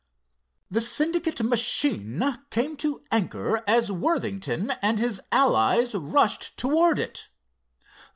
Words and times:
The 0.71 0.81
Syndicate 0.81 1.43
machine 1.43 2.19
came 2.49 2.75
to 2.77 3.03
anchor 3.11 3.63
as 3.69 3.91
Worthington 3.91 4.71
and 4.81 4.97
his 4.97 5.21
allies 5.31 5.93
rushed 5.93 6.57
toward 6.57 6.97
it. 6.97 7.29